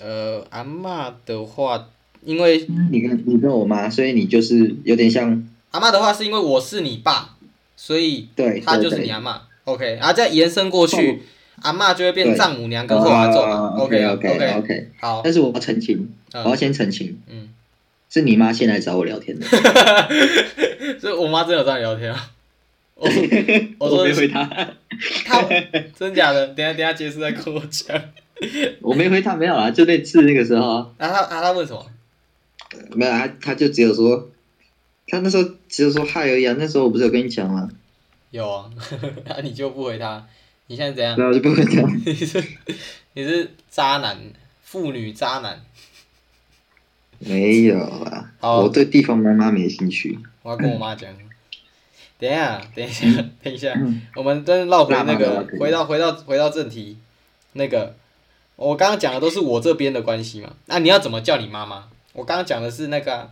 [0.00, 1.88] 呃，阿嬷的话，
[2.22, 7.36] 因为你跟你跟我妈，所以你就是有点像阿嬷的话是因为我是你爸，
[7.76, 9.36] 所以对，她就是你阿嬷。
[9.64, 11.22] OK，然后再延伸过去，
[11.62, 13.76] 阿嬷就会变丈母娘跟后阿咒嘛。
[13.78, 17.48] OK OK OK OK，好，但是我要澄清，我要嗯先澄清，嗯，
[18.10, 19.46] 是你妈先来找我聊天的，
[21.00, 22.30] 所以我妈真的你聊天啊。
[22.94, 23.08] 我
[23.78, 24.44] 我说我没回他，
[25.26, 25.42] 他
[25.96, 28.00] 真假的，等下等下杰斯再跟我讲。
[28.80, 31.86] 我没回他，没有啊，就那次那个时候啊，然后他啊他问什么？
[32.94, 34.30] 没有，啊，他就只有说，
[35.06, 37.68] 他那时候只有说嗨而已啊，那时候我不是有跟你讲吗？
[38.30, 38.70] 有啊，
[39.28, 40.26] 啊你就不回他，
[40.68, 41.16] 你现在怎样？
[41.16, 42.42] 然后我就不回他，你是
[43.14, 44.18] 你是渣男，
[44.62, 45.60] 妇女渣男。
[47.20, 51.10] 没有啊，我对地方妈妈没兴趣，我要跟我妈讲。
[52.24, 56.96] 等一下，等一下，等一下，嗯我们真的绕回那那个回到回到回到正题。
[57.52, 57.94] 那个，
[58.56, 60.52] 我刚刚讲的都是我这边的关系嘛。
[60.66, 61.84] 那、你要怎么叫你妈妈？
[62.12, 63.30] 我刚刚讲的是那个啊，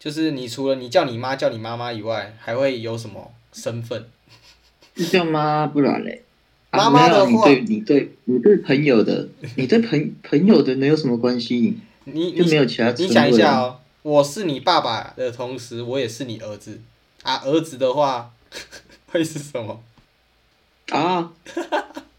[0.00, 4.06] 就是你除了你叫你妈叫你妈妈以外，还会有什么身份？
[4.94, 6.22] 就叫妈，不然嘞。
[6.70, 11.78] 啊妈妈的话你对你对你对朋友的，你对朋朋友的能有什么关系？
[12.04, 16.80] 你你就没有其他你想一下哦，我是你爸爸的同时，我也是你儿子
[17.26, 17.42] 啊。
[17.44, 18.30] 儿子的话
[19.06, 19.82] 会是什么？
[20.90, 21.32] 啊，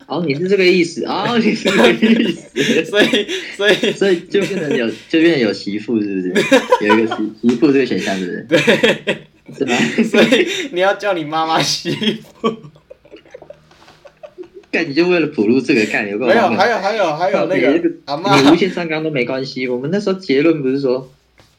[0.07, 6.45] 哦，你是这个意思啊、你是这个意思， 所以所以所以就变成有，就变成有媳妇，是不是？
[6.85, 8.63] 有一个媳媳妇这个选项，是不是？
[8.65, 9.17] 对，
[9.57, 9.77] 是吧？
[10.03, 11.91] 所以你要叫你妈妈媳
[12.41, 12.55] 妇。
[14.69, 19.65] 干，你就为了补录这个干，有个没有，还有还有还有那个阿妈你无限上纲都没关系。
[19.69, 21.09] 我们那时候结论不是说，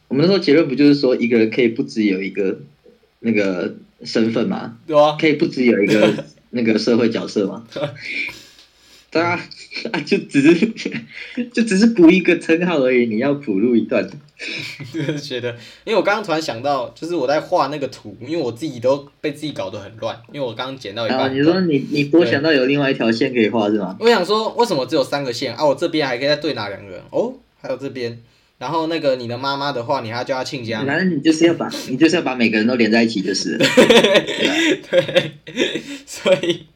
[0.08, 2.60] 我们那时候结论不就是说，一个人可以不只有一个
[3.20, 7.64] 那个身份嘛，对啊，可以不只有一个 那个社会角色嘛？
[9.10, 9.40] 对啊，
[9.92, 10.54] 啊，就只是
[11.52, 14.06] 就只是补一个称号而已，你要补录一段，
[14.92, 15.50] 就是觉得，
[15.84, 21.18] 因为我刚刚突然想到，就是我在画那个图，因为我自己都被自己搞得很乱，因为我刚刚剪到一半。
[21.18, 23.96] 然后你说你你多想到有另外一条线可以画是吗？
[23.98, 25.64] 我想说，为什么只有三个线啊？
[25.64, 27.00] 我这边还可以再对哪两个人？
[27.10, 28.20] 哦，还有这边。
[28.58, 30.84] 然后那个你的妈妈的话，你还要叫她亲家。
[30.84, 33.64] 反正你就是要把你就是要把每个人都连在一起就是了。
[34.90, 35.32] 对，
[36.04, 36.66] 所以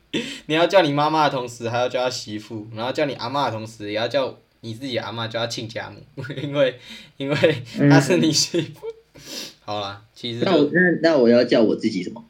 [0.47, 6.79] 你要叫你妈妈的同时，还要叫她媳妇，然后叫你阿妈的同时，也要叫你自己阿妈叫她亲家母，因为
[7.17, 7.37] 因为
[7.91, 8.87] 她是你媳妇。
[9.65, 12.25] 好啦，其实那我那那我要叫我自己什么？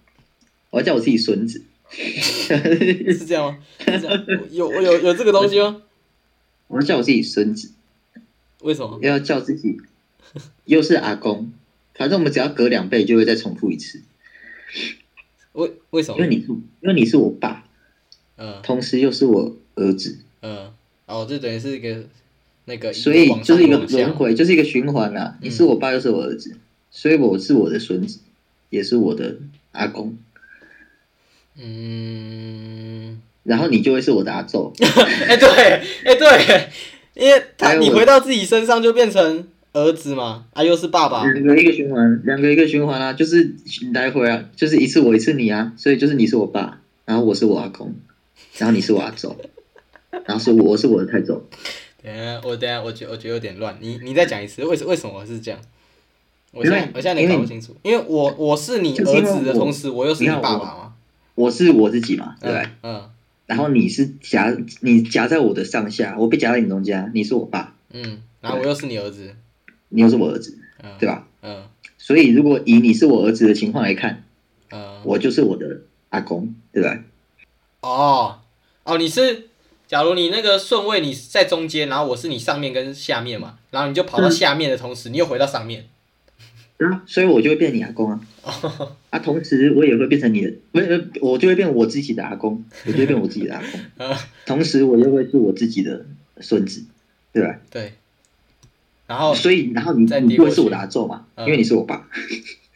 [0.70, 1.62] 我要叫我自己孙子。
[1.92, 3.58] 是这样吗？
[3.84, 5.82] 是这样有我有有这个东西吗？
[6.68, 7.70] 我要叫我自己孙子，
[8.62, 8.98] 为什么？
[9.02, 9.76] 要叫自己，
[10.64, 11.52] 又是阿公，
[11.94, 14.02] 反正我们只要隔两倍就会再重复一次，
[15.52, 16.18] 为为什么？
[16.18, 16.28] 因为？
[16.28, 17.64] 你是因为你是我爸，
[18.36, 18.60] 嗯。
[18.62, 20.72] 同时又是我儿子，嗯，
[21.06, 22.04] 哦，这等于是一个
[22.64, 25.36] 那个，所以就是一个轮回，就是一个循环啦。
[25.40, 26.56] 你是我爸又是我儿子，
[26.90, 28.20] 所以我是我的孙子，
[28.70, 29.36] 也是我的
[29.72, 30.16] 阿公，
[31.56, 34.72] 嗯，然后你就会是我的阿昼。
[35.28, 35.48] 哎、对，
[36.04, 36.68] 哎、对，
[37.14, 43.54] 因为他你回到自己身上就变成儿子嘛，啊，又是爸爸，两个一个循环，两个一个循环啊，就是
[43.92, 47.94] 来回啊，就是一次我一次你啊，所以就是你是我爸，然后我是我阿公，
[48.58, 49.36] 然后你是我阿祖，
[50.26, 51.42] 然后是我我是我的太祖，
[52.02, 55.60] 等下我等下我觉我觉得有点乱，你你再讲一次，为什为什么是这样？
[56.52, 60.92] 我现在我现在有点搞不清楚，因为我我是你儿子的同时，我又是你爸爸嘛，
[61.34, 62.62] 我是我自己嘛，对不对？
[62.82, 63.10] 嗯嗯
[63.46, 69.34] 然后你是夹你夹在我的上下，我被夹在你中间，你是我爸，嗯，然后我又是你儿子，
[69.88, 71.26] 你又是我儿子，嗯，对吧？
[71.42, 71.64] 嗯
[71.98, 74.24] 所以如果以你是我儿子的情况来看，
[74.70, 76.98] 嗯，我就是我的阿公，对吧？
[77.80, 78.40] 哦
[78.84, 79.48] 哦，你是，
[79.86, 85.86] 假如你那个顺位你在中间，然后我是你上面跟下面嘛，然后你就跑到嗯下面的同时，你又回到上面。
[87.06, 88.20] 所以我就会变你阿公啊。
[88.42, 93.80] 哦，啊，同时我也会变成你的，不是，我就会变我自己的阿公，我就会变我自己的阿公。
[94.08, 94.16] 呃，
[94.46, 96.04] 同时我又会是我自己的
[96.40, 96.84] 孙子，
[97.32, 97.58] 对吧？
[97.70, 97.92] 对。
[99.06, 102.08] 然后所以，然后你再你就会是我的阿宙嘛，嗯因为你是我爸，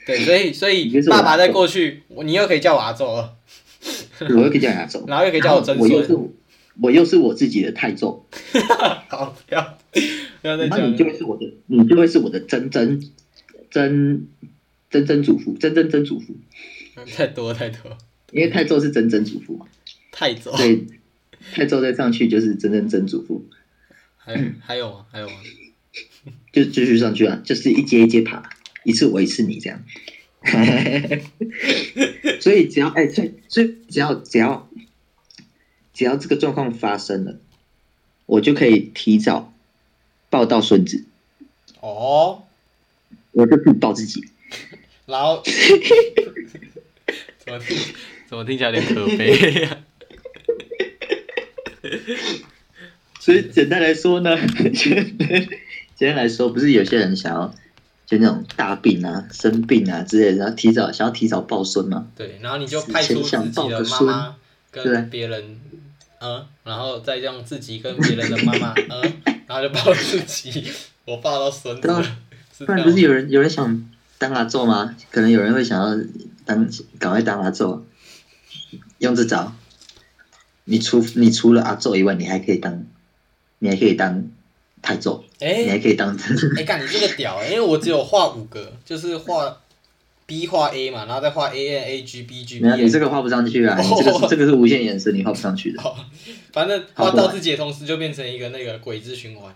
[0.07, 3.35] 对，所以 所以爸爸再阿过去，你又可以叫我阿周了，
[4.21, 6.33] 我又可以叫你阿宙，然后又可以叫我曾我又是孙。
[6.79, 8.27] 我又是我自己的太宙，
[9.09, 9.79] 好，不要
[10.42, 10.88] 不要再然后讲了。
[10.90, 13.01] 你就会是我的，你就会是我的曾曾
[13.77, 14.27] 曾
[14.91, 16.35] 曾曾祖父，曾曾曾祖父，
[17.15, 17.99] 太多太多，
[18.33, 19.67] 因为太宙是曾曾祖父嘛，
[20.11, 20.57] 太走。
[20.57, 20.87] 所以
[21.53, 23.45] 太宙再上去就是曾曾曾祖父，
[24.17, 25.05] 还有还有吗？
[25.12, 25.35] 还有吗？
[26.53, 28.49] 就继续上去啊，就是一阶一阶爬，
[28.83, 29.85] 一次我一次你这样。
[32.41, 34.71] 所以只要哎，所以只要只要
[35.93, 37.39] 只要这个状况发生了，
[38.25, 39.53] 我就可以提早
[40.31, 41.05] 抱到孙子，
[41.81, 42.45] 哦，
[43.37, 44.25] 我就自己抱自己。
[45.05, 45.42] 然后
[47.38, 47.77] 怎么听
[48.29, 49.79] 怎么听起来有点可悲呀、
[53.20, 54.37] 所以简单来说呢，
[54.75, 57.55] 简单来说，不是有些人想要
[58.07, 62.09] 就那种大病啊、生病啊之类的，然后提早想要提早抱孙嘛？
[62.16, 64.37] 对，然后你就派出自己的妈妈
[64.72, 65.61] 跟别人，
[66.20, 69.12] 嗯，然后再让自己跟别人的妈妈，嗯，
[69.46, 70.64] 然后就抱自己，
[71.05, 72.16] 我抱到孙子了。
[72.64, 74.97] 不然不是有人有人想当阿宙吗？
[75.11, 76.05] 可能有人会想要
[76.45, 77.85] 当赶快当阿宙，
[78.99, 79.53] 用这招。
[80.64, 82.85] 你除你除了阿宙以外，你还可以当，
[83.61, 84.29] 你还可以当
[84.83, 86.16] 太宙，哎，你还可以当。
[86.57, 87.45] 哎，干你这个屌！
[87.45, 89.59] 因为我只有画五个，就是画
[90.27, 92.59] B 画 A 嘛，然后再画 A N A G B G。
[92.59, 93.79] 没有，你这个画不上去啊！
[93.81, 95.83] 你这个这个是无限延伸，你画不上去的。
[96.53, 99.55] 反正画到自己的同时，就变成一个那个鬼之循环。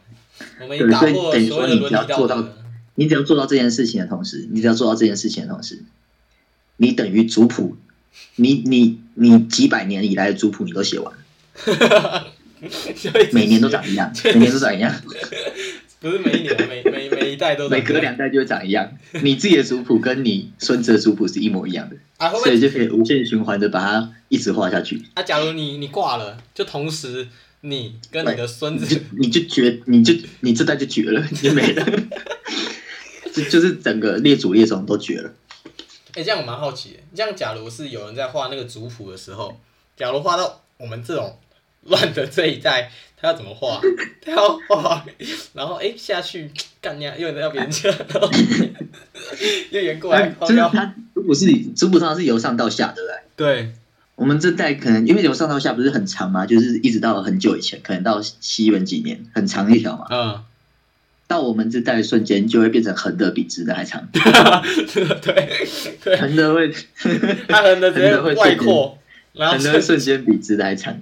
[0.60, 2.56] 我们打破所有的伦理道德。
[3.00, 5.82] 你只要做到这件事情的同时，你只要做到这件事情的同时，
[6.76, 7.78] 你等于族谱。
[8.34, 12.26] 你你你几百年以来的族谱你都写完了，
[13.32, 14.92] 每年都长一样，每年都长一样，
[16.00, 18.92] 不是每一年，每每每一代都每隔两代就会长一样。
[19.22, 21.96] 你自己的族谱跟你孙子的族谱是一模一样的，
[22.42, 25.00] 所以就可以无限循环的把它一直画下去。
[25.14, 27.28] 啊，假如你你挂了，就同时
[27.60, 31.86] 你跟你的孙子，你就绝，你就你这代就绝了，就没了，
[33.32, 35.32] 就就是整个列祖列宗都绝了。
[36.14, 36.98] 哎，这样我蛮好奇的。
[37.14, 39.60] 这样，假如是有人在画那个族谱的时候，
[39.96, 41.38] 假如画到我们这种
[41.82, 43.80] 乱的这一代，他要怎么画？
[44.20, 45.04] 他要画，
[45.54, 47.88] 然后哎下去干呀，又要别人家，
[49.70, 50.28] 又圆过来。
[50.40, 53.16] 就是他族谱是族谱上是由上到下，对不对？
[53.36, 53.72] 对。
[54.16, 60.06] 我们这代可能因为由上到下不是很长嘛，就是一直到很久以前，可能到西元几年，很长一条嘛。
[60.10, 60.44] 嗯。
[61.30, 64.04] 到我们这代瞬间，就会变成横的比直的还长。
[64.10, 65.48] 对
[66.02, 66.68] 对，横的会，
[67.46, 68.98] 它横的直接外扩，
[69.34, 71.00] 然后横的瞬间比直的还长，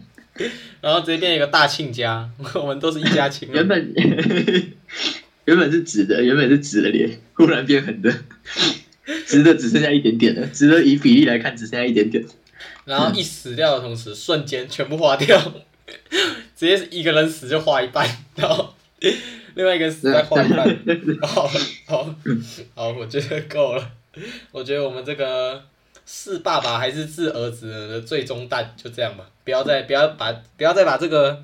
[0.83, 2.29] 然后直接变一个大亲家。
[2.53, 3.49] 我们都是一家亲。
[3.51, 3.91] 原本
[5.47, 8.13] 原本是直的，原本是直的脸，忽然变横的，
[9.27, 10.47] 直的只剩下一点点了。
[10.49, 12.23] 直的以比例来看，只剩下一点点。
[12.85, 15.41] 然后一死掉的同时，瞬间全部化掉，
[16.55, 18.75] 直接一个人死就化一半，然后。
[19.59, 20.79] 另外一个死在画一半，
[21.21, 21.51] 好
[21.85, 22.15] 好
[22.77, 23.91] 好，我觉得够了。
[24.53, 25.61] 我觉得我们这个
[26.07, 29.29] 是爸爸还是是儿子的最终蛋，就这样吧。
[29.43, 31.43] 不要再 不要把不要再把这个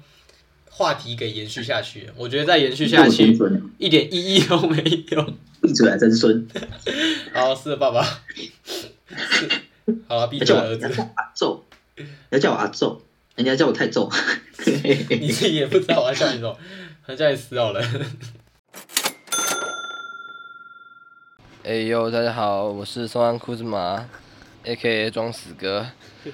[0.70, 2.08] 话题给延续下去。
[2.14, 3.36] 我觉得再延续下去
[3.78, 4.76] 一点意义都没
[5.08, 5.34] 有。
[5.60, 6.46] 闭嘴啊，真孙。
[7.34, 8.00] 好，是爸爸。
[10.06, 10.86] 好啊， 闭嘴儿子。
[11.16, 11.64] 阿揍，
[12.30, 13.02] 要叫我阿揍，
[13.34, 14.08] 人家叫我太揍。
[15.10, 16.56] 你自己也不知道我要叫你什么。
[17.06, 17.82] 他叫你死好了。
[21.62, 24.08] 哎呦，大家好，我是松安库兹马
[24.62, 25.86] ，A.K.A 装死哥。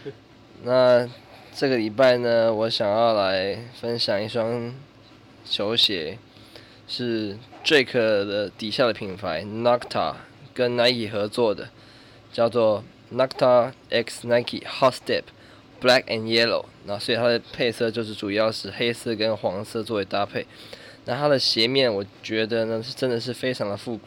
[0.63, 1.09] 那
[1.53, 4.73] 这个礼拜呢，我想要来分享一双
[5.45, 6.19] 球鞋，
[6.87, 10.15] 是 Drake 的底下的品牌 Nocta
[10.55, 11.71] 跟 Nike 合作的，
[12.33, 15.25] 叫做 Nocta X Nike Hot Step
[15.81, 16.67] Black and Yellow。
[16.85, 20.47] 那所以它的配色就是主要是黑色跟黄色作为搭配，
[21.05, 24.07] 那它的鞋面我觉得呢是真的是非常的复古，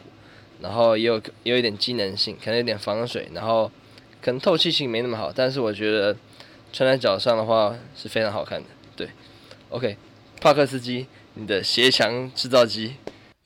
[0.60, 3.70] 然后也有也有一点机能性，可能有点防水，然后
[4.20, 6.16] 可能透气性没那么好，但是我觉得
[6.72, 8.66] 穿在脚上的话是非常好看的。
[8.96, 9.08] 对
[9.68, 9.96] ，OK，
[10.40, 12.94] 帕克斯基，你的鞋墙制造机。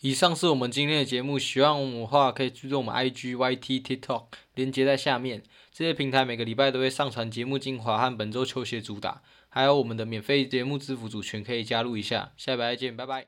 [0.01, 5.43] 以上是我们今天的节目，喜欢我们的话可以追踪我们 IG、YT、TikTok，连接在下面。
[5.79, 12.33] 这些平台每个礼拜都会上传节目精华和本周球鞋主打还有我们的免费节目支付主权可以加入一下。
[12.37, 13.27] 下礼拜再见拜拜。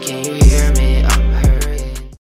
[0.00, 0.37] Can you